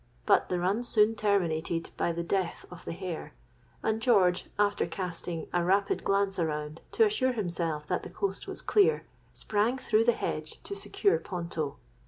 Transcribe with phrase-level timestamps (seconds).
[0.25, 3.35] But the run soon terminated by the death of the hare;
[3.83, 8.63] and George, after casting a rapid glance around to assure himself that the coast was
[8.63, 11.77] clear, sprang through the hedge to secure Ponto.